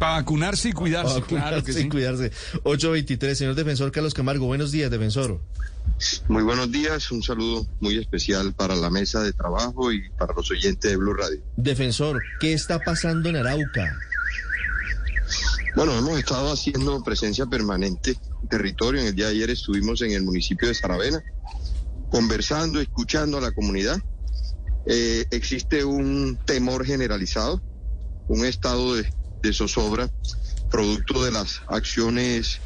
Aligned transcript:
Para 0.00 0.12
vacunarse 0.12 0.70
y 0.70 0.72
cuidarse, 0.72 1.20
claro 1.20 1.62
que 1.62 1.74
sí. 1.74 1.86
cuidarse. 1.90 2.32
823, 2.62 3.36
señor 3.36 3.54
defensor 3.54 3.92
Carlos 3.92 4.14
Camargo. 4.14 4.46
Buenos 4.46 4.72
días, 4.72 4.90
defensor. 4.90 5.42
Muy 6.26 6.42
buenos 6.42 6.72
días. 6.72 7.12
Un 7.12 7.22
saludo 7.22 7.66
muy 7.80 7.98
especial 7.98 8.54
para 8.54 8.74
la 8.74 8.88
mesa 8.88 9.22
de 9.22 9.34
trabajo 9.34 9.92
y 9.92 10.08
para 10.18 10.32
los 10.32 10.50
oyentes 10.50 10.90
de 10.90 10.96
Blue 10.96 11.12
Radio. 11.12 11.42
Defensor, 11.58 12.22
¿qué 12.40 12.54
está 12.54 12.78
pasando 12.78 13.28
en 13.28 13.36
Arauca? 13.36 13.94
Bueno, 15.76 15.92
hemos 15.98 16.18
estado 16.18 16.50
haciendo 16.50 17.04
presencia 17.04 17.44
permanente 17.44 18.16
en 18.42 18.48
territorio. 18.48 19.02
En 19.02 19.08
el 19.08 19.14
día 19.14 19.26
de 19.26 19.32
ayer 19.32 19.50
estuvimos 19.50 20.00
en 20.00 20.12
el 20.12 20.22
municipio 20.22 20.68
de 20.68 20.74
Saravena, 20.74 21.22
conversando, 22.10 22.80
escuchando 22.80 23.36
a 23.36 23.42
la 23.42 23.52
comunidad. 23.52 23.98
Eh, 24.86 25.26
existe 25.30 25.84
un 25.84 26.38
temor 26.46 26.86
generalizado, 26.86 27.60
un 28.28 28.46
estado 28.46 28.94
de, 28.94 29.06
de 29.42 29.52
zozobra, 29.52 30.10
producto 30.70 31.24
de 31.24 31.32
las 31.32 31.62
acciones 31.68 32.60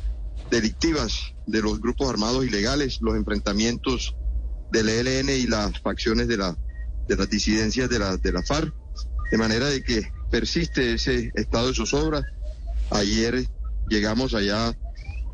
delictivas 0.50 1.34
de 1.46 1.62
los 1.62 1.80
grupos 1.80 2.08
armados 2.08 2.44
ilegales, 2.44 2.98
los 3.00 3.16
enfrentamientos 3.16 4.14
del 4.70 4.88
ELN 4.88 5.30
y 5.30 5.46
las 5.46 5.80
facciones 5.80 6.28
de, 6.28 6.36
la, 6.36 6.56
de 7.08 7.16
las 7.16 7.28
disidencias 7.28 7.88
de 7.88 7.98
la, 7.98 8.16
de 8.16 8.32
la 8.32 8.42
FARC, 8.42 8.72
de 9.30 9.38
manera 9.38 9.68
de 9.68 9.82
que 9.82 10.10
persiste 10.30 10.94
ese 10.94 11.30
estado 11.34 11.68
de 11.68 11.74
zozobra 11.74 12.24
Ayer 12.90 13.46
llegamos 13.88 14.34
allá 14.34 14.76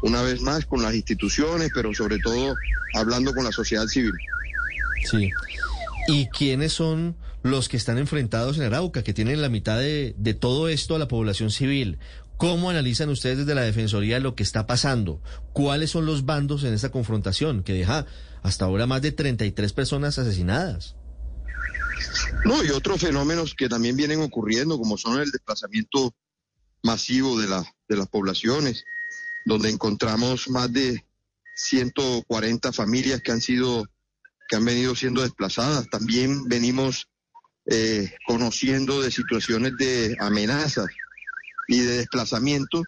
una 0.03 0.23
vez 0.23 0.41
más 0.41 0.65
con 0.65 0.83
las 0.83 0.95
instituciones, 0.95 1.71
pero 1.75 1.93
sobre 1.95 2.19
todo 2.19 2.57
hablando 2.95 3.35
con 3.35 3.45
la 3.45 3.53
sociedad 3.53 3.87
civil. 3.87 4.15
Sí. 5.05 5.31
¿Y 6.09 6.27
quiénes 6.29 6.73
son 6.73 7.17
los 7.43 7.69
que 7.69 7.77
están 7.77 7.99
enfrentados 7.99 8.59
en 8.59 8.65
Arauca, 8.65 9.03
que 9.03 9.15
tienen 9.15 9.41
la 9.41 9.49
mitad 9.49 9.79
de, 9.79 10.15
todo 10.39 10.69
esto 10.69 10.95
a 10.95 10.99
la 10.99 11.09
población 11.09 11.51
civil? 11.51 11.99
¿Cómo 12.37 12.71
analizan 12.71 13.11
ustedes 13.11 13.39
desde 13.39 13.55
la 13.55 13.63
Defensoría 13.63 14.19
lo 14.19 14.35
que 14.35 14.43
está 14.43 14.67
pasando? 14.67 15.21
¿Cuáles 15.53 15.91
son 15.91 16.07
los 16.07 16.25
bandos 16.25 16.65
en 16.65 16.73
esta 16.73 16.91
confrontación 16.91 17.63
que 17.63 17.75
deja 17.75 18.07
hasta 18.43 18.65
ahora 18.65 18.87
más 18.87 19.03
de 19.03 19.13
33 19.13 19.73
personas 19.73 20.19
asesinadas? 20.19 20.97
No, 22.45 22.65
y 22.65 22.71
otros 22.71 23.01
fenómenos 23.01 23.55
que 23.55 23.69
también 23.69 23.97
vienen 23.97 24.23
ocurriendo, 24.23 24.79
como 24.79 24.97
son 24.97 25.21
el 25.21 25.31
desplazamiento 25.31 26.15
masivo 26.83 27.39
de, 27.39 27.49
la, 27.49 27.65
de 27.89 27.97
las 27.97 28.09
poblaciones, 28.09 28.85
donde 29.45 29.69
encontramos 29.69 30.49
más 30.49 30.73
de 30.73 31.05
140 31.57 32.73
familias 32.73 33.21
que 33.21 33.33
han 33.33 33.43
sido, 33.43 33.87
que 34.49 34.57
han 34.57 34.65
venido 34.65 34.95
siendo 34.95 35.21
desplazadas. 35.21 35.91
También 35.91 36.49
venimos 36.49 37.10
eh, 37.73 38.13
conociendo 38.27 39.01
de 39.01 39.13
situaciones 39.13 39.77
de 39.77 40.17
amenazas 40.19 40.89
y 41.69 41.79
de 41.79 41.99
desplazamiento 41.99 42.83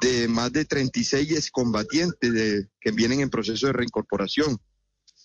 de 0.00 0.28
más 0.28 0.52
de 0.52 0.64
36 0.64 1.50
combatientes 1.50 2.32
de, 2.32 2.68
que 2.80 2.92
vienen 2.92 3.22
en 3.22 3.28
proceso 3.28 3.66
de 3.66 3.72
reincorporación. 3.72 4.56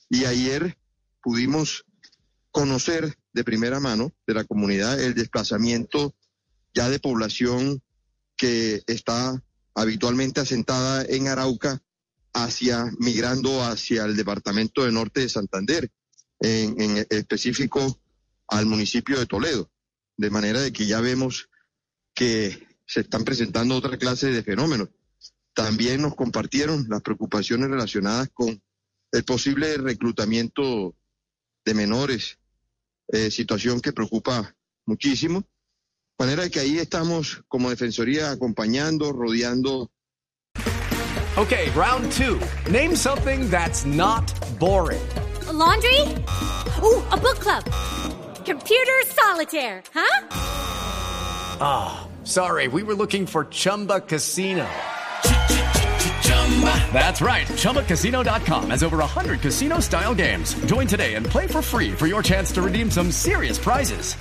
Y 0.10 0.26
ayer 0.26 0.76
pudimos 1.22 1.86
conocer 2.50 3.16
de 3.32 3.44
primera 3.44 3.80
mano 3.80 4.12
de 4.26 4.34
la 4.34 4.44
comunidad 4.44 5.00
el 5.00 5.14
desplazamiento 5.14 6.16
ya 6.74 6.90
de 6.90 7.00
población 7.00 7.84
que 8.36 8.82
está 8.88 9.40
habitualmente 9.76 10.42
asentada 10.42 11.06
en 11.08 11.28
Arauca 11.28 11.80
hacia 12.34 12.92
migrando 12.98 13.64
hacia 13.64 14.06
el 14.06 14.16
departamento 14.16 14.84
de 14.84 14.92
norte 14.92 15.22
de 15.22 15.30
Santander, 15.30 15.92
en, 16.40 16.82
en 16.82 17.06
específico 17.12 18.02
al 18.48 18.66
municipio 18.66 19.20
de 19.20 19.26
Toledo, 19.26 19.72
de 20.18 20.30
manera 20.30 20.62
de 20.62 20.72
que 20.72 20.86
ya 20.86 21.02
vemos 21.02 21.50
que 22.14 22.68
se 22.86 23.02
están 23.02 23.24
presentando 23.24 23.76
otra 23.76 23.98
clase 23.98 24.28
de 24.28 24.44
fenómenos. 24.44 24.90
También 25.54 26.02
nos 26.02 26.16
compartieron 26.16 26.86
las 26.90 27.02
preocupaciones 27.02 27.70
relacionadas 27.70 28.30
con 28.34 28.62
el 29.12 29.24
posible 29.24 29.78
reclutamiento 29.78 30.96
de 31.64 31.74
menores, 31.74 32.38
eh, 33.08 33.32
situación 33.32 33.82
que 33.82 33.94
preocupa 33.94 34.56
muchísimo 34.86 35.48
manera 36.18 36.50
que 36.50 36.60
ahí 36.60 36.78
estamos 36.80 37.44
como 37.48 37.70
defensoría 37.70 38.32
acompañando, 38.32 39.12
rodeando. 39.12 39.92
Okay, 41.38 41.70
round 41.76 42.12
two. 42.12 42.40
Name 42.72 42.96
something 42.96 43.50
that's 43.50 43.86
not 43.86 44.32
boring. 44.58 45.02
A 45.48 45.54
laundry? 45.54 46.00
Ooh, 46.82 47.04
a 47.12 47.18
book 47.18 47.40
club. 47.40 47.64
Computer 48.46 49.02
solitaire, 49.08 49.82
huh? 49.92 50.28
Ah, 51.60 51.68
oh, 51.68 52.26
sorry. 52.26 52.68
We 52.68 52.84
were 52.84 52.94
looking 52.94 53.26
for 53.26 53.46
Chumba 53.46 54.02
Casino. 54.02 54.68
That's 56.94 57.22
right. 57.22 57.48
ChumbaCasino.com 57.48 58.70
has 58.70 58.84
over 58.84 58.98
100 58.98 59.42
casino 59.42 59.80
style 59.80 60.14
games. 60.14 60.54
Join 60.68 60.88
today 60.88 61.16
and 61.16 61.26
play 61.26 61.48
for 61.48 61.62
free 61.64 61.92
for 61.92 62.06
your 62.06 62.22
chance 62.22 62.52
to 62.54 62.62
redeem 62.62 62.92
some 62.92 63.12
serious 63.12 63.58
prizes. 63.58 64.16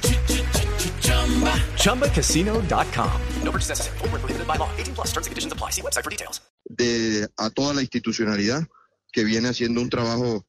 ChumbaCasino.com. 1.83 3.21
No 3.43 3.51
purchase 3.53 3.69
necessary. 3.69 3.99
Full 3.99 4.09
prohibited 4.09 4.47
by 4.47 4.57
law. 4.57 4.71
18 4.79 4.95
plus 4.95 5.13
terms 5.13 5.27
and 5.27 5.33
conditions 5.33 5.53
apply. 5.53 5.71
See 5.71 5.83
website 5.83 6.03
for 6.03 6.11
details. 6.11 6.41
De, 6.65 7.29
a 7.39 7.51
toda 7.51 7.75
la 7.75 7.83
institucionalidad 7.83 8.67
que 9.13 9.23
viene 9.23 9.49
haciendo 9.49 9.83
un 9.83 9.91
trabajo 9.91 10.47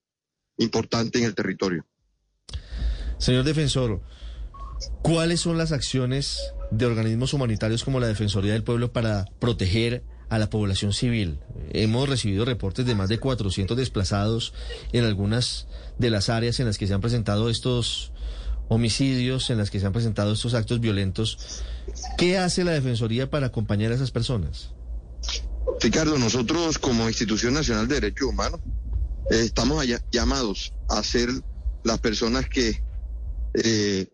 importante 0.57 1.19
en 1.19 1.25
el 1.25 1.36
territorio. 1.36 1.86
Señor 3.17 3.43
defensor, 3.43 4.01
¿cuáles 5.01 5.41
son 5.41 5.57
las 5.57 5.71
acciones 5.71 6.53
de 6.71 6.85
organismos 6.85 7.33
humanitarios 7.33 7.83
como 7.83 7.99
la 7.99 8.07
Defensoría 8.07 8.53
del 8.53 8.63
Pueblo 8.63 8.91
para 8.91 9.25
proteger 9.39 10.03
a 10.29 10.39
la 10.39 10.49
población 10.49 10.93
civil. 10.93 11.39
Hemos 11.71 12.09
recibido 12.09 12.45
reportes 12.45 12.85
de 12.85 12.95
más 12.95 13.09
de 13.09 13.19
400 13.19 13.77
desplazados 13.77 14.53
en 14.91 15.05
algunas 15.05 15.67
de 15.97 16.09
las 16.09 16.29
áreas 16.29 16.59
en 16.59 16.65
las 16.65 16.77
que 16.77 16.87
se 16.87 16.93
han 16.93 17.01
presentado 17.01 17.49
estos 17.49 18.11
homicidios, 18.67 19.49
en 19.49 19.57
las 19.57 19.69
que 19.69 19.79
se 19.79 19.85
han 19.85 19.93
presentado 19.93 20.33
estos 20.33 20.53
actos 20.53 20.79
violentos. 20.79 21.63
¿Qué 22.17 22.37
hace 22.37 22.63
la 22.63 22.71
Defensoría 22.71 23.29
para 23.29 23.47
acompañar 23.47 23.91
a 23.91 23.95
esas 23.95 24.11
personas? 24.11 24.71
Ricardo, 25.79 26.17
nosotros 26.17 26.79
como 26.79 27.07
Institución 27.07 27.53
Nacional 27.53 27.87
de 27.87 27.95
Derechos 27.95 28.29
Humanos 28.29 28.59
eh, 29.29 29.41
estamos 29.43 29.85
llamados 30.11 30.73
a 30.89 31.03
ser 31.03 31.29
las 31.83 31.99
personas 31.99 32.47
que 32.49 32.81
eh, 33.63 34.07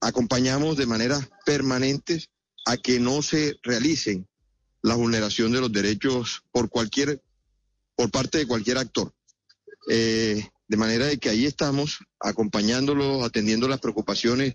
acompañamos 0.00 0.76
de 0.76 0.86
manera 0.86 1.20
permanente 1.44 2.24
a 2.66 2.76
que 2.76 3.00
no 3.00 3.22
se 3.22 3.56
realicen 3.62 4.28
la 4.82 4.94
vulneración 4.94 5.52
de 5.52 5.60
los 5.60 5.72
derechos 5.72 6.42
por 6.50 6.68
cualquier, 6.68 7.22
por 7.94 8.10
parte 8.10 8.38
de 8.38 8.46
cualquier 8.46 8.78
actor. 8.78 9.14
Eh, 9.88 10.44
de 10.68 10.76
manera 10.76 11.06
de 11.06 11.18
que 11.18 11.28
ahí 11.28 11.44
estamos 11.44 11.98
acompañándolos, 12.18 13.24
atendiendo 13.24 13.68
las 13.68 13.80
preocupaciones. 13.80 14.54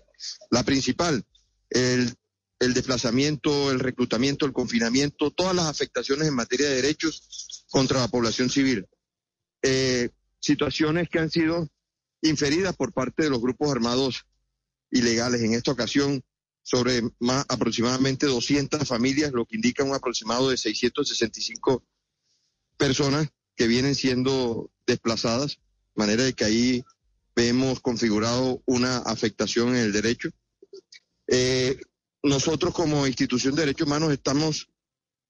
La 0.50 0.64
principal, 0.64 1.24
el, 1.70 2.12
el 2.58 2.74
desplazamiento, 2.74 3.70
el 3.70 3.78
reclutamiento, 3.78 4.44
el 4.44 4.52
confinamiento, 4.52 5.30
todas 5.30 5.54
las 5.54 5.66
afectaciones 5.66 6.26
en 6.26 6.34
materia 6.34 6.68
de 6.68 6.76
derechos 6.76 7.64
contra 7.70 8.00
la 8.00 8.08
población 8.08 8.50
civil. 8.50 8.86
Eh, 9.62 10.10
situaciones 10.40 11.08
que 11.08 11.18
han 11.18 11.30
sido 11.30 11.68
inferidas 12.22 12.76
por 12.76 12.92
parte 12.92 13.24
de 13.24 13.30
los 13.30 13.40
grupos 13.40 13.70
armados 13.70 14.26
ilegales. 14.90 15.42
En 15.42 15.54
esta 15.54 15.72
ocasión, 15.72 16.22
sobre 16.62 17.02
más 17.18 17.44
aproximadamente 17.48 18.26
200 18.26 18.86
familias, 18.86 19.32
lo 19.32 19.46
que 19.46 19.56
indica 19.56 19.84
un 19.84 19.94
aproximado 19.94 20.50
de 20.50 20.56
665 20.56 21.84
personas 22.76 23.28
que 23.56 23.66
vienen 23.66 23.94
siendo 23.94 24.70
desplazadas, 24.86 25.58
de 25.94 26.00
manera 26.04 26.24
de 26.24 26.32
que 26.32 26.44
ahí 26.44 26.84
vemos 27.34 27.80
configurado 27.80 28.62
una 28.66 28.98
afectación 28.98 29.70
en 29.70 29.76
el 29.76 29.92
derecho. 29.92 30.30
Eh, 31.26 31.80
nosotros 32.22 32.74
como 32.74 33.06
institución 33.06 33.54
de 33.54 33.62
derechos 33.62 33.86
humanos 33.86 34.12
estamos 34.12 34.68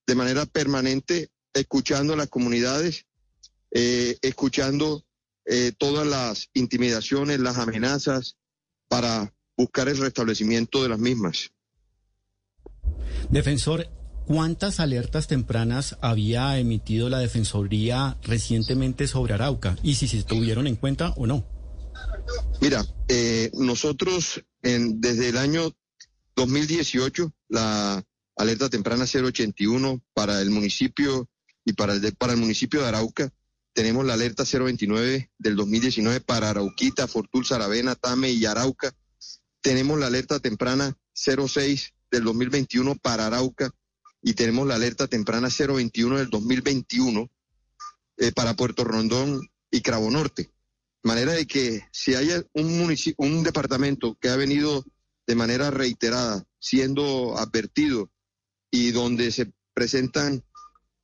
de 0.06 0.14
manera 0.14 0.46
permanente 0.46 1.30
escuchando 1.52 2.14
a 2.14 2.16
las 2.16 2.28
comunidades, 2.28 3.06
eh, 3.70 4.16
escuchando 4.22 5.04
eh, 5.50 5.72
todas 5.76 6.06
las 6.06 6.50
intimidaciones, 6.52 7.40
las 7.40 7.56
amenazas 7.56 8.36
para 8.86 9.34
buscar 9.56 9.88
el 9.88 9.96
restablecimiento 9.96 10.82
de 10.82 10.90
las 10.90 10.98
mismas. 10.98 11.50
Defensor, 13.30 13.88
¿cuántas 14.26 14.78
alertas 14.78 15.26
tempranas 15.26 15.96
había 16.02 16.58
emitido 16.58 17.08
la 17.08 17.18
Defensoría 17.18 18.18
recientemente 18.22 19.08
sobre 19.08 19.34
Arauca? 19.34 19.76
Y 19.82 19.94
si 19.94 20.06
se 20.06 20.22
tuvieron 20.22 20.66
en 20.66 20.76
cuenta 20.76 21.14
o 21.16 21.26
no. 21.26 21.46
Mira, 22.60 22.84
eh, 23.08 23.50
nosotros 23.54 24.44
en, 24.62 25.00
desde 25.00 25.30
el 25.30 25.38
año 25.38 25.72
2018, 26.36 27.32
la 27.48 28.04
alerta 28.36 28.68
temprana 28.68 29.06
081 29.06 30.02
para 30.12 30.42
el 30.42 30.50
municipio 30.50 31.26
y 31.64 31.72
para 31.72 31.94
el, 31.94 32.14
para 32.16 32.34
el 32.34 32.38
municipio 32.38 32.80
de 32.80 32.88
Arauca, 32.88 33.32
tenemos 33.78 34.04
la 34.04 34.14
alerta 34.14 34.42
029 34.42 35.30
del 35.38 35.54
2019 35.54 36.20
para 36.22 36.50
Arauquita, 36.50 37.06
Fortul, 37.06 37.46
Saravena, 37.46 37.94
Tame 37.94 38.32
y 38.32 38.44
Arauca. 38.44 38.92
Tenemos 39.60 40.00
la 40.00 40.08
alerta 40.08 40.40
temprana 40.40 40.98
06 41.14 41.94
del 42.10 42.24
2021 42.24 42.96
para 42.96 43.28
Arauca 43.28 43.70
y 44.20 44.34
tenemos 44.34 44.66
la 44.66 44.74
alerta 44.74 45.06
temprana 45.06 45.46
021 45.48 46.18
del 46.18 46.28
2021 46.28 47.30
eh, 48.16 48.32
para 48.32 48.54
Puerto 48.54 48.82
Rondón 48.82 49.48
y 49.70 49.80
Cravo 49.80 50.10
Norte. 50.10 50.50
Manera 51.04 51.34
de 51.34 51.46
que 51.46 51.84
si 51.92 52.16
hay 52.16 52.30
un, 52.54 52.92
un 53.18 53.42
departamento 53.44 54.18
que 54.20 54.28
ha 54.28 54.34
venido 54.34 54.84
de 55.24 55.36
manera 55.36 55.70
reiterada 55.70 56.44
siendo 56.58 57.38
advertido 57.38 58.10
y 58.72 58.90
donde 58.90 59.30
se 59.30 59.52
presentan 59.72 60.42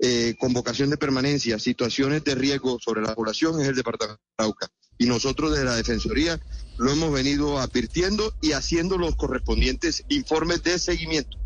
eh, 0.00 0.34
convocación 0.38 0.90
de 0.90 0.96
permanencia, 0.96 1.58
situaciones 1.58 2.24
de 2.24 2.34
riesgo 2.34 2.78
sobre 2.80 3.02
la 3.02 3.14
población 3.14 3.60
es 3.60 3.68
el 3.68 3.76
departamento 3.76 4.20
de 4.36 4.44
Arauca. 4.44 4.68
Y 4.98 5.06
nosotros 5.06 5.52
desde 5.52 5.64
la 5.64 5.76
Defensoría 5.76 6.40
lo 6.78 6.90
hemos 6.90 7.12
venido 7.12 7.58
advirtiendo 7.58 8.34
y 8.40 8.52
haciendo 8.52 8.98
los 8.98 9.16
correspondientes 9.16 10.04
informes 10.08 10.62
de 10.62 10.78
seguimiento. 10.78 11.38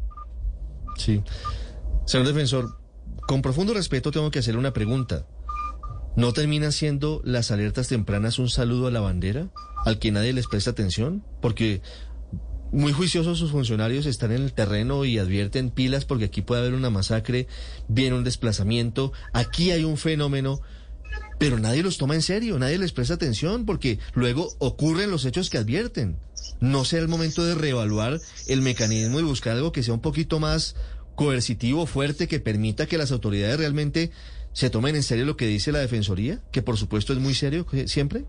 Sí. 0.96 1.22
Señor 2.06 2.26
defensor, 2.26 2.78
con 3.26 3.42
profundo 3.42 3.74
respeto 3.74 4.10
tengo 4.10 4.30
que 4.30 4.38
hacerle 4.38 4.60
una 4.60 4.72
pregunta. 4.72 5.26
¿No 6.16 6.32
terminan 6.32 6.72
siendo 6.72 7.20
las 7.24 7.50
alertas 7.50 7.88
tempranas 7.88 8.38
un 8.38 8.48
saludo 8.48 8.88
a 8.88 8.90
la 8.90 9.00
bandera 9.00 9.50
al 9.84 9.98
que 9.98 10.10
nadie 10.10 10.32
les 10.32 10.48
presta 10.48 10.70
atención? 10.70 11.24
Porque 11.40 11.80
muy 12.72 12.92
juiciosos 12.92 13.38
sus 13.38 13.50
funcionarios 13.50 14.06
están 14.06 14.32
en 14.32 14.42
el 14.42 14.52
terreno 14.52 15.04
y 15.04 15.18
advierten 15.18 15.70
pilas 15.70 16.04
porque 16.04 16.26
aquí 16.26 16.42
puede 16.42 16.62
haber 16.62 16.74
una 16.74 16.90
masacre, 16.90 17.46
viene 17.88 18.16
un 18.16 18.24
desplazamiento, 18.24 19.12
aquí 19.32 19.70
hay 19.70 19.84
un 19.84 19.96
fenómeno, 19.96 20.60
pero 21.38 21.58
nadie 21.58 21.82
los 21.82 21.98
toma 21.98 22.14
en 22.14 22.22
serio, 22.22 22.58
nadie 22.58 22.78
les 22.78 22.92
presta 22.92 23.14
atención 23.14 23.64
porque 23.64 23.98
luego 24.14 24.52
ocurren 24.58 25.10
los 25.10 25.24
hechos 25.24 25.50
que 25.50 25.58
advierten. 25.58 26.18
No 26.60 26.84
sea 26.84 27.00
el 27.00 27.08
momento 27.08 27.44
de 27.44 27.54
reevaluar 27.54 28.20
el 28.48 28.62
mecanismo 28.62 29.20
y 29.20 29.22
buscar 29.24 29.56
algo 29.56 29.72
que 29.72 29.82
sea 29.82 29.94
un 29.94 30.00
poquito 30.00 30.40
más 30.40 30.74
coercitivo, 31.14 31.86
fuerte, 31.86 32.28
que 32.28 32.40
permita 32.40 32.86
que 32.86 32.98
las 32.98 33.12
autoridades 33.12 33.58
realmente 33.58 34.10
se 34.52 34.70
tomen 34.70 34.96
en 34.96 35.02
serio 35.02 35.24
lo 35.24 35.36
que 35.36 35.46
dice 35.46 35.72
la 35.72 35.78
Defensoría, 35.78 36.42
que 36.52 36.62
por 36.62 36.76
supuesto 36.76 37.12
es 37.12 37.18
muy 37.18 37.34
serio 37.34 37.66
siempre. 37.86 38.24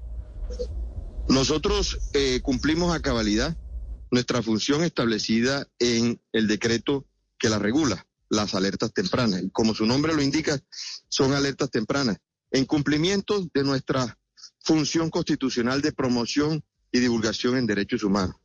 Nosotros 1.27 1.99
eh, 2.13 2.39
cumplimos 2.41 2.93
a 2.93 3.01
cabalidad 3.01 3.55
nuestra 4.11 4.41
función 4.41 4.83
establecida 4.83 5.67
en 5.79 6.21
el 6.33 6.47
decreto 6.47 7.05
que 7.37 7.49
la 7.49 7.59
regula, 7.59 8.05
las 8.29 8.55
alertas 8.55 8.93
tempranas. 8.93 9.41
Y 9.43 9.49
como 9.49 9.73
su 9.73 9.85
nombre 9.85 10.13
lo 10.13 10.21
indica, 10.21 10.59
son 11.07 11.33
alertas 11.33 11.69
tempranas, 11.71 12.17
en 12.51 12.65
cumplimiento 12.65 13.47
de 13.53 13.63
nuestra 13.63 14.17
función 14.61 15.09
constitucional 15.09 15.81
de 15.81 15.91
promoción 15.91 16.63
y 16.91 16.99
divulgación 16.99 17.57
en 17.57 17.65
derechos 17.65 18.03
humanos. 18.03 18.35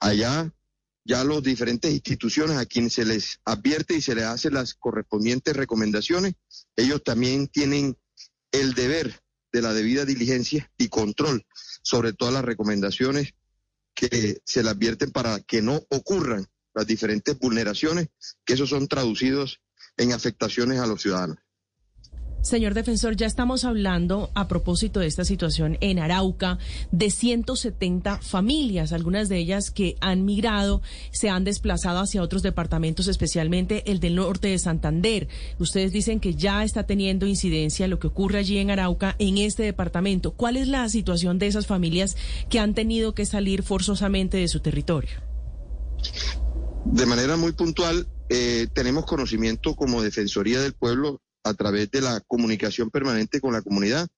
Allá 0.00 0.52
ya 1.04 1.24
las 1.24 1.42
diferentes 1.42 1.92
instituciones 1.92 2.56
a 2.56 2.66
quienes 2.66 2.92
se 2.94 3.04
les 3.04 3.40
advierte 3.44 3.94
y 3.94 4.02
se 4.02 4.14
les 4.14 4.24
hace 4.24 4.50
las 4.50 4.74
correspondientes 4.74 5.56
recomendaciones, 5.56 6.34
ellos 6.76 7.02
también 7.02 7.48
tienen 7.48 7.96
el 8.52 8.74
deber 8.74 9.20
de 9.52 9.62
la 9.62 9.72
debida 9.74 10.04
diligencia 10.04 10.70
y 10.78 10.88
control 10.88 11.44
sobre 11.82 12.12
todas 12.12 12.32
las 12.32 12.44
recomendaciones 12.44 13.34
que 14.08 14.42
se 14.44 14.64
le 14.64 14.70
advierten 14.70 15.12
para 15.12 15.38
que 15.40 15.62
no 15.62 15.80
ocurran 15.88 16.46
las 16.74 16.86
diferentes 16.86 17.38
vulneraciones, 17.38 18.08
que 18.44 18.54
esos 18.54 18.70
son 18.70 18.88
traducidos 18.88 19.60
en 19.96 20.12
afectaciones 20.12 20.80
a 20.80 20.86
los 20.86 21.02
ciudadanos. 21.02 21.36
Señor 22.42 22.74
defensor, 22.74 23.14
ya 23.14 23.26
estamos 23.26 23.64
hablando 23.64 24.32
a 24.34 24.48
propósito 24.48 24.98
de 24.98 25.06
esta 25.06 25.24
situación 25.24 25.78
en 25.80 26.00
Arauca 26.00 26.58
de 26.90 27.08
170 27.08 28.18
familias, 28.18 28.92
algunas 28.92 29.28
de 29.28 29.38
ellas 29.38 29.70
que 29.70 29.96
han 30.00 30.24
migrado, 30.24 30.82
se 31.12 31.30
han 31.30 31.44
desplazado 31.44 32.00
hacia 32.00 32.20
otros 32.20 32.42
departamentos, 32.42 33.06
especialmente 33.06 33.88
el 33.90 34.00
del 34.00 34.16
norte 34.16 34.48
de 34.48 34.58
Santander. 34.58 35.28
Ustedes 35.60 35.92
dicen 35.92 36.18
que 36.18 36.34
ya 36.34 36.64
está 36.64 36.82
teniendo 36.84 37.26
incidencia 37.26 37.86
lo 37.86 38.00
que 38.00 38.08
ocurre 38.08 38.40
allí 38.40 38.58
en 38.58 38.72
Arauca 38.72 39.14
en 39.20 39.38
este 39.38 39.62
departamento. 39.62 40.32
¿Cuál 40.32 40.56
es 40.56 40.66
la 40.66 40.88
situación 40.88 41.38
de 41.38 41.46
esas 41.46 41.68
familias 41.68 42.16
que 42.50 42.58
han 42.58 42.74
tenido 42.74 43.14
que 43.14 43.24
salir 43.24 43.62
forzosamente 43.62 44.38
de 44.38 44.48
su 44.48 44.58
territorio? 44.58 45.12
De 46.86 47.06
manera 47.06 47.36
muy 47.36 47.52
puntual, 47.52 48.08
eh, 48.28 48.66
tenemos 48.72 49.06
conocimiento 49.06 49.76
como 49.76 50.02
Defensoría 50.02 50.60
del 50.60 50.72
Pueblo 50.72 51.20
a 51.44 51.54
través 51.54 51.90
de 51.90 52.00
la 52.00 52.20
comunicación 52.20 52.90
permanente 52.90 53.40
con 53.40 53.52
la 53.52 53.62
comunidad, 53.62 54.08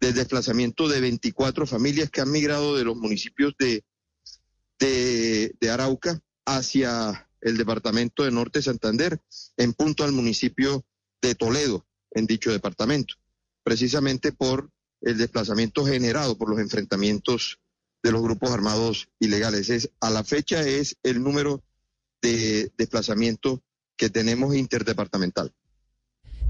del 0.00 0.14
desplazamiento 0.14 0.88
de 0.88 1.00
24 1.00 1.66
familias 1.66 2.10
que 2.10 2.20
han 2.20 2.30
migrado 2.30 2.76
de 2.76 2.84
los 2.84 2.96
municipios 2.96 3.54
de, 3.58 3.84
de, 4.78 5.70
Arauca 5.70 6.20
hacia 6.44 7.30
el 7.40 7.56
departamento 7.56 8.24
de 8.24 8.30
Norte 8.30 8.60
Santander, 8.60 9.20
en 9.56 9.72
punto 9.72 10.04
al 10.04 10.12
municipio 10.12 10.84
de 11.22 11.34
Toledo, 11.34 11.86
en 12.10 12.26
dicho 12.26 12.52
departamento, 12.52 13.14
precisamente 13.62 14.32
por 14.32 14.70
el 15.00 15.18
desplazamiento 15.18 15.84
generado 15.84 16.36
por 16.36 16.50
los 16.50 16.58
enfrentamientos 16.58 17.60
de 18.02 18.12
los 18.12 18.22
grupos 18.22 18.50
armados 18.50 19.08
ilegales. 19.18 19.70
Es, 19.70 19.90
a 20.00 20.10
la 20.10 20.24
fecha 20.24 20.66
es 20.66 20.96
el 21.02 21.22
número 21.22 21.62
de 22.20 22.72
desplazamiento 22.76 23.62
que 23.96 24.10
tenemos 24.10 24.54
interdepartamental. 24.54 25.54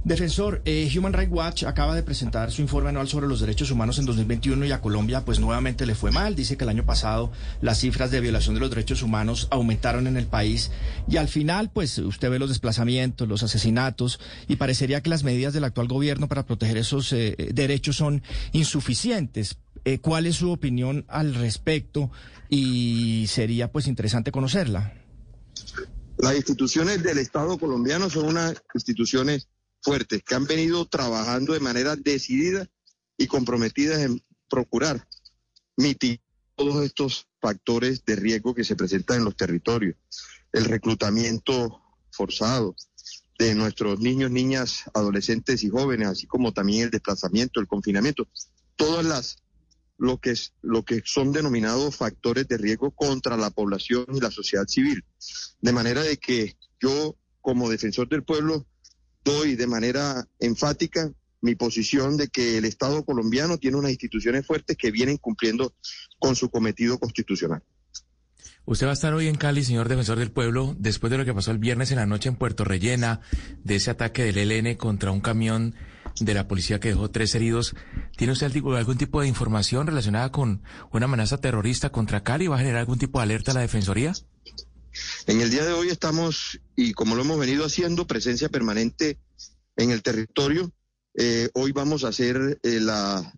Defensor, 0.04 0.60
eh, 0.66 0.92
Human 0.94 1.14
Rights 1.14 1.32
Watch 1.32 1.64
acaba 1.64 1.94
de 1.94 2.02
presentar 2.02 2.52
su 2.52 2.60
informe 2.60 2.90
anual 2.90 3.08
sobre 3.08 3.26
los 3.26 3.40
derechos 3.40 3.70
humanos 3.70 3.98
en 3.98 4.04
2021 4.04 4.66
y 4.66 4.70
a 4.70 4.82
Colombia 4.82 5.24
pues 5.24 5.40
nuevamente 5.40 5.86
le 5.86 5.94
fue 5.94 6.10
mal. 6.10 6.36
Dice 6.36 6.58
que 6.58 6.64
el 6.64 6.68
año 6.68 6.84
pasado 6.84 7.32
las 7.62 7.80
cifras 7.80 8.10
de 8.10 8.20
violación 8.20 8.54
de 8.54 8.60
los 8.60 8.68
derechos 8.68 9.02
humanos 9.02 9.48
aumentaron 9.50 10.06
en 10.06 10.18
el 10.18 10.26
país 10.26 10.70
y 11.08 11.16
al 11.16 11.28
final 11.28 11.70
pues 11.72 11.96
usted 11.96 12.28
ve 12.28 12.38
los 12.38 12.50
desplazamientos, 12.50 13.26
los 13.26 13.42
asesinatos 13.42 14.20
y 14.46 14.56
parecería 14.56 15.02
que 15.02 15.08
las 15.08 15.24
medidas 15.24 15.54
del 15.54 15.64
actual 15.64 15.88
gobierno 15.88 16.28
para 16.28 16.44
proteger 16.44 16.76
esos 16.76 17.10
eh, 17.14 17.34
derechos 17.54 17.96
son 17.96 18.22
insuficientes. 18.52 19.56
Eh, 19.86 20.00
¿Cuál 20.00 20.26
es 20.26 20.36
su 20.36 20.52
opinión 20.52 21.06
al 21.08 21.34
respecto? 21.34 22.10
Y 22.50 23.24
sería 23.28 23.72
pues 23.72 23.86
interesante 23.86 24.32
conocerla. 24.32 24.92
Las 26.18 26.36
instituciones 26.36 27.02
del 27.02 27.18
Estado 27.18 27.58
colombiano 27.58 28.10
son 28.10 28.26
unas 28.26 28.62
instituciones 28.74 29.48
fuertes 29.84 30.22
que 30.24 30.34
han 30.34 30.46
venido 30.46 30.86
trabajando 30.86 31.52
de 31.52 31.60
manera 31.60 31.94
decidida 31.94 32.66
y 33.16 33.26
comprometida 33.26 34.02
en 34.02 34.20
procurar 34.48 35.06
mitigar 35.76 36.24
todos 36.56 36.84
estos 36.84 37.26
factores 37.40 38.04
de 38.04 38.16
riesgo 38.16 38.54
que 38.54 38.64
se 38.64 38.76
presentan 38.76 39.18
en 39.18 39.24
los 39.24 39.36
territorios. 39.36 39.96
El 40.52 40.64
reclutamiento 40.66 41.82
forzado 42.10 42.76
de 43.38 43.54
nuestros 43.54 43.98
niños, 44.00 44.30
niñas, 44.30 44.84
adolescentes 44.94 45.64
y 45.64 45.68
jóvenes, 45.68 46.08
así 46.08 46.26
como 46.26 46.52
también 46.52 46.84
el 46.84 46.90
desplazamiento, 46.90 47.60
el 47.60 47.66
confinamiento, 47.66 48.28
todas 48.76 49.04
las 49.04 49.36
lo 49.96 50.18
que 50.18 50.30
es 50.30 50.52
lo 50.60 50.84
que 50.84 51.02
son 51.04 51.32
denominados 51.32 51.96
factores 51.96 52.48
de 52.48 52.58
riesgo 52.58 52.90
contra 52.90 53.36
la 53.36 53.50
población 53.50 54.06
y 54.12 54.20
la 54.20 54.30
sociedad 54.30 54.66
civil. 54.66 55.04
De 55.60 55.72
manera 55.72 56.02
de 56.02 56.16
que 56.16 56.56
yo 56.80 57.16
como 57.40 57.70
defensor 57.70 58.08
del 58.08 58.24
pueblo 58.24 58.66
doy 59.24 59.56
de 59.56 59.66
manera 59.66 60.26
enfática 60.38 61.10
mi 61.40 61.54
posición 61.54 62.16
de 62.16 62.28
que 62.28 62.58
el 62.58 62.64
Estado 62.64 63.04
colombiano 63.04 63.58
tiene 63.58 63.76
unas 63.76 63.90
instituciones 63.90 64.46
fuertes 64.46 64.76
que 64.76 64.90
vienen 64.90 65.18
cumpliendo 65.18 65.74
con 66.18 66.36
su 66.36 66.48
cometido 66.48 66.98
constitucional. 66.98 67.62
Usted 68.66 68.86
va 68.86 68.90
a 68.90 68.94
estar 68.94 69.12
hoy 69.12 69.28
en 69.28 69.34
Cali, 69.34 69.62
señor 69.62 69.90
defensor 69.90 70.18
del 70.18 70.30
pueblo, 70.30 70.74
después 70.78 71.10
de 71.10 71.18
lo 71.18 71.26
que 71.26 71.34
pasó 71.34 71.50
el 71.50 71.58
viernes 71.58 71.90
en 71.90 71.98
la 71.98 72.06
noche 72.06 72.30
en 72.30 72.36
Puerto 72.36 72.64
Rellena, 72.64 73.20
de 73.62 73.76
ese 73.76 73.90
ataque 73.90 74.24
del 74.24 74.38
ELN 74.38 74.76
contra 74.76 75.10
un 75.10 75.20
camión 75.20 75.74
de 76.18 76.32
la 76.32 76.48
policía 76.48 76.80
que 76.80 76.88
dejó 76.88 77.10
tres 77.10 77.34
heridos. 77.34 77.76
¿Tiene 78.16 78.32
usted 78.32 78.46
algún 78.46 78.96
tipo 78.96 79.20
de 79.20 79.28
información 79.28 79.86
relacionada 79.86 80.32
con 80.32 80.62
una 80.92 81.04
amenaza 81.04 81.38
terrorista 81.38 81.90
contra 81.90 82.22
Cali? 82.22 82.46
¿Va 82.46 82.56
a 82.56 82.60
generar 82.60 82.80
algún 82.80 82.98
tipo 82.98 83.18
de 83.18 83.24
alerta 83.24 83.50
a 83.50 83.54
la 83.54 83.60
Defensoría? 83.60 84.14
En 85.26 85.40
el 85.40 85.50
día 85.50 85.64
de 85.64 85.72
hoy 85.72 85.88
estamos, 85.88 86.60
y 86.76 86.92
como 86.92 87.14
lo 87.14 87.22
hemos 87.22 87.38
venido 87.38 87.64
haciendo, 87.64 88.06
presencia 88.06 88.48
permanente 88.48 89.18
en 89.76 89.90
el 89.90 90.02
territorio. 90.02 90.72
Eh, 91.14 91.48
hoy 91.54 91.72
vamos 91.72 92.04
a 92.04 92.08
hacer 92.08 92.58
eh, 92.62 92.80
la, 92.80 93.32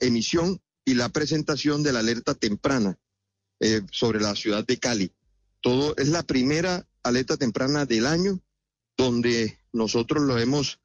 emisión 0.00 0.60
y 0.84 0.94
la 0.94 1.08
presentación 1.08 1.82
de 1.82 1.92
la 1.92 2.00
alerta 2.00 2.34
temprana 2.34 2.98
eh, 3.60 3.82
sobre 3.90 4.20
la 4.20 4.34
ciudad 4.36 4.66
de 4.66 4.78
Cali. 4.78 5.12
Todo 5.60 5.94
es 5.96 6.08
la 6.08 6.22
primera 6.22 6.86
alerta 7.02 7.36
temprana 7.36 7.86
del 7.86 8.06
año, 8.06 8.40
donde 8.96 9.58
nosotros 9.72 10.22
lo 10.22 10.38
hemos 10.38 10.80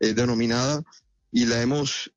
eh, 0.00 0.14
denominado 0.14 0.84
y 1.32 1.46
la 1.46 1.60
hemos 1.62 2.12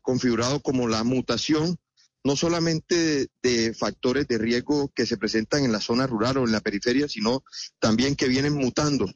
configurado 0.00 0.62
como 0.62 0.88
la 0.88 1.04
mutación 1.04 1.76
no 2.24 2.36
solamente 2.36 3.28
de, 3.42 3.74
factores 3.74 4.26
de 4.26 4.38
riesgo 4.38 4.90
que 4.94 5.06
se 5.06 5.18
presentan 5.18 5.64
en 5.64 5.72
la 5.72 5.80
zona 5.80 6.06
rural 6.06 6.38
o 6.38 6.44
en 6.44 6.52
la 6.52 6.60
periferia, 6.60 7.06
sino 7.06 7.44
también 7.78 8.16
que 8.16 8.28
vienen 8.28 8.54
mutando 8.54 9.06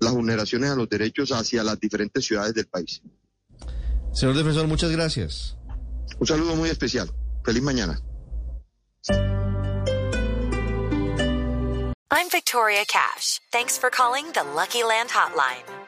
las 0.00 0.12
vulneraciones 0.12 0.70
a 0.70 0.76
los 0.76 0.88
derechos 0.88 1.30
hacia 1.30 1.62
las 1.62 1.78
diferentes 1.78 2.24
ciudades 2.24 2.54
del 2.54 2.66
país. 2.66 3.02
Señor 4.12 4.36
defensor, 4.36 4.66
muchas 4.66 4.90
gracias. 4.90 5.56
Un 6.18 6.26
saludo 6.26 6.56
muy 6.56 6.68
especial. 6.68 7.08
Feliz 7.44 7.62
mañana. 7.62 8.00
I'm 12.10 12.28
Victoria 12.30 12.84
Cash. 12.86 13.40
Thanks 13.52 13.78
for 13.78 13.90
calling 13.90 14.32
the 14.32 14.42
Lucky 14.42 14.82
Land 14.82 15.10
Hotline. 15.10 15.85